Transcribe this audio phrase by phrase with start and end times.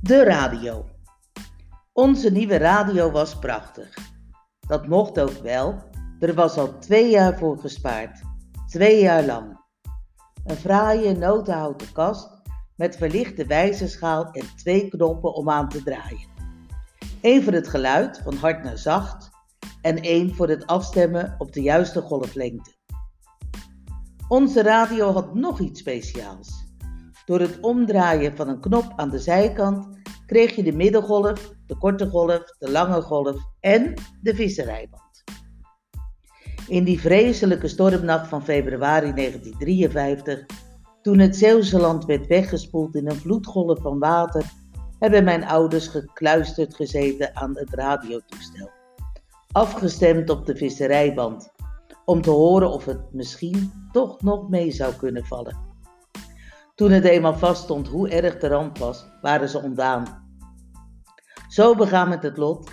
[0.00, 0.84] De radio.
[1.92, 3.98] Onze nieuwe radio was prachtig.
[4.60, 5.82] Dat mocht ook wel.
[6.20, 8.22] Er was al twee jaar voor gespaard.
[8.66, 9.60] Twee jaar lang.
[10.44, 12.42] Een fraaie notenhouten kast
[12.76, 16.28] met verlichte wijzerschaal en twee knoppen om aan te draaien.
[17.22, 19.30] Eén voor het geluid, van hard naar zacht,
[19.82, 22.70] en één voor het afstemmen op de juiste golflengte.
[24.28, 26.67] Onze radio had nog iets speciaals.
[27.28, 29.86] Door het omdraaien van een knop aan de zijkant
[30.26, 35.24] kreeg je de middengolf, de korte golf, de lange golf en de visserijband.
[36.68, 40.46] In die vreselijke stormnacht van februari 1953,
[41.02, 44.44] toen het Zeeuwse land werd weggespoeld in een vloedgolf van water,
[44.98, 48.70] hebben mijn ouders gekluisterd gezeten aan het radiotoestel.
[49.52, 51.52] Afgestemd op de visserijband,
[52.04, 55.67] om te horen of het misschien toch nog mee zou kunnen vallen.
[56.78, 60.26] Toen het eenmaal vaststond hoe erg de ramp was, waren ze ontdaan.
[61.48, 62.70] Zo begaan met het lot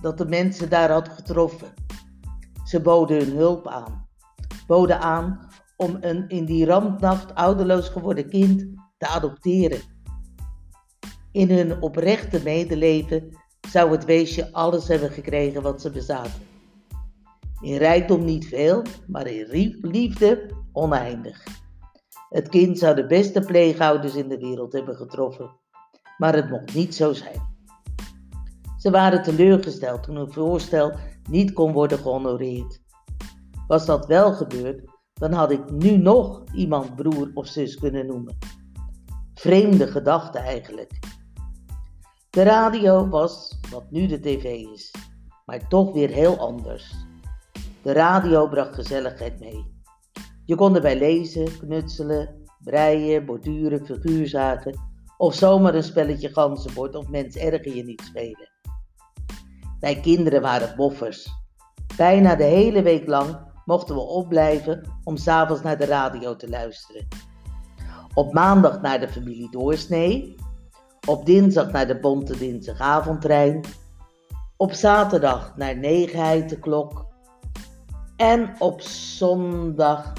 [0.00, 1.68] dat de mensen daar had getroffen.
[2.64, 4.08] Ze boden hun hulp aan.
[4.66, 8.66] Boden aan om een in die rampnacht ouderloos geworden kind
[8.98, 9.80] te adopteren.
[11.32, 13.36] In hun oprechte medeleven
[13.68, 16.42] zou het weesje alles hebben gekregen wat ze bezaten.
[17.60, 21.59] In rijkdom niet veel, maar in liefde oneindig.
[22.30, 25.50] Het kind zou de beste pleegouders in de wereld hebben getroffen,
[26.16, 27.48] maar het mocht niet zo zijn.
[28.78, 30.92] Ze waren teleurgesteld toen hun voorstel
[31.30, 32.80] niet kon worden gehonoreerd.
[33.66, 38.38] Was dat wel gebeurd, dan had ik nu nog iemand broer of zus kunnen noemen.
[39.34, 40.98] Vreemde gedachte eigenlijk.
[42.30, 44.94] De radio was wat nu de tv is,
[45.46, 46.94] maar toch weer heel anders.
[47.82, 49.79] De radio bracht gezelligheid mee.
[50.50, 54.78] Je kon erbij lezen, knutselen, breien, borduren, figuurzagen
[55.16, 58.50] of zomaar een spelletje ganzenbord of mens erger je niet spelen.
[59.80, 61.28] Wij kinderen waren boffers.
[61.96, 67.08] Bijna de hele week lang mochten we opblijven om s'avonds naar de radio te luisteren.
[68.14, 70.34] Op maandag naar de familie Doorsnee,
[71.06, 73.64] op dinsdag naar de Bonte Dinsdagavondtrein,
[74.56, 77.06] op zaterdag naar Negenheid de Klok
[78.16, 80.12] en op zondag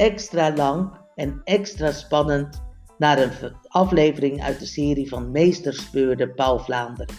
[0.00, 2.62] extra lang en extra spannend
[2.98, 3.30] naar een
[3.68, 7.14] aflevering uit de serie van Meesterspeurder Paul Vlaanderen.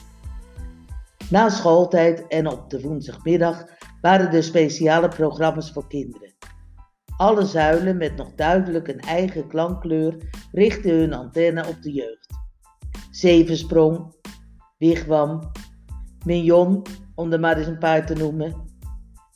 [1.30, 3.66] Na schooltijd en op de woensdagmiddag
[4.02, 6.34] waren er speciale programma's voor kinderen.
[7.18, 10.18] Alle zuilen met nog duidelijk een eigen klankkleur
[10.52, 12.28] richtten hun antenne op de jeugd.
[13.12, 14.16] Zevensprong,
[14.78, 15.52] Wigwam,
[16.26, 16.82] Mignon,
[17.16, 18.56] om er maar eens een paar te noemen,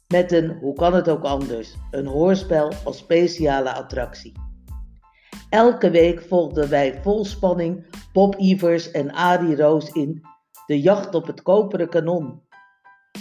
[0.07, 4.31] met een, hoe kan het ook anders, een hoorspel als speciale attractie.
[5.49, 10.21] Elke week volgden wij vol spanning Bob Ivers en Arie Roos in
[10.65, 12.41] De Jacht op het Koperen Kanon.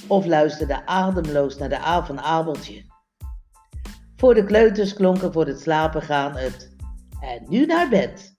[0.07, 2.85] Of luisterden ademloos naar de avondabeltje.
[4.17, 6.77] Voor de kleuters klonken voor het slapen gaan het
[7.21, 8.37] En nu naar bed.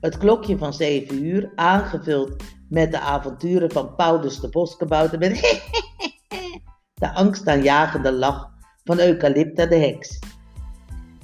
[0.00, 5.32] Het klokje van 7 uur, aangevuld met de avonturen van Paulus de Boskebouter met
[7.00, 8.50] de angstaanjagende lach
[8.84, 10.18] van Eucalypta de heks.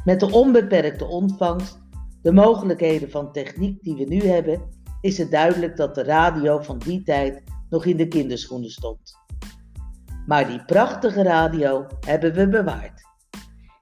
[0.05, 1.79] Met de onbeperkte ontvangst,
[2.23, 4.63] de mogelijkheden van techniek die we nu hebben,
[5.01, 9.13] is het duidelijk dat de radio van die tijd nog in de kinderschoenen stond.
[10.27, 13.03] Maar die prachtige radio hebben we bewaard.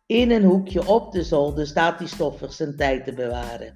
[0.06, 3.72] In een hoekje op de zolder staat die stoffig zijn tijd te bewaren.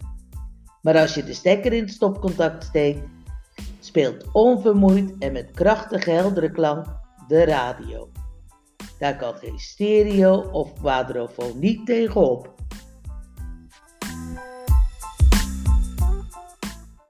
[0.82, 3.08] Maar als je de stekker in het stopcontact steekt,
[3.80, 8.08] speelt onvermoeid en met krachtige heldere klank de radio.
[8.98, 12.54] Daar kan geen stereo of quadrofoon niet tegenop.